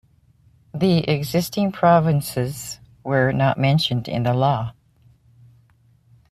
[0.73, 4.73] The existing provinces were not mentioned in the law.